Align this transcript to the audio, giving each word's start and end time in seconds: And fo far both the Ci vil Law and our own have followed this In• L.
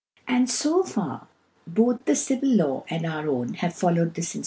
And 0.27 0.49
fo 0.51 0.81
far 0.81 1.27
both 1.67 2.05
the 2.05 2.15
Ci 2.15 2.37
vil 2.37 2.55
Law 2.55 2.83
and 2.89 3.05
our 3.05 3.29
own 3.29 3.53
have 3.53 3.75
followed 3.75 4.15
this 4.15 4.33
In• 4.33 4.39
L. 4.39 4.39